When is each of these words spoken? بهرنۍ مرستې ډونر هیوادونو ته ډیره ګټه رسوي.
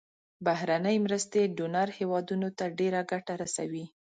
بهرنۍ 0.45 0.95
مرستې 1.05 1.41
ډونر 1.57 1.87
هیوادونو 1.99 2.47
ته 2.57 2.65
ډیره 2.79 3.01
ګټه 3.11 3.33
رسوي. 3.41 3.85